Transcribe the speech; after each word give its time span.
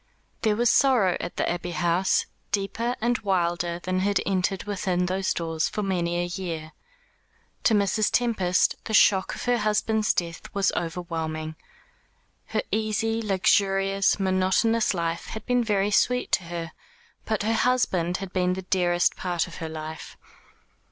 There 0.41 0.55
was 0.55 0.71
sorrow 0.71 1.15
at 1.19 1.35
the 1.37 1.47
Abbey 1.47 1.73
House 1.73 2.25
deeper 2.51 2.95
and 3.01 3.19
wilder 3.19 3.77
than 3.83 3.99
had 3.99 4.19
entered 4.25 4.63
within 4.63 5.05
those 5.05 5.31
doors 5.31 5.69
for 5.69 5.83
many 5.83 6.17
a 6.19 6.25
year. 6.25 6.71
To 7.65 7.75
Mrs. 7.75 8.09
Tempest 8.09 8.77
the 8.85 8.95
shock 8.95 9.35
of 9.35 9.45
her 9.45 9.59
husband's 9.59 10.11
death 10.11 10.41
was 10.55 10.71
overwhelming. 10.75 11.55
Her 12.47 12.63
easy, 12.71 13.21
luxurious, 13.21 14.19
monotonous 14.19 14.95
life 14.95 15.27
had 15.27 15.45
been 15.45 15.63
very 15.63 15.91
sweet 15.91 16.31
to 16.31 16.45
her, 16.45 16.71
but 17.25 17.43
her 17.43 17.53
husband 17.53 18.17
had 18.17 18.33
been 18.33 18.53
the 18.53 18.63
dearest 18.63 19.15
part 19.15 19.45
of 19.45 19.57
her 19.57 19.69
life. 19.69 20.17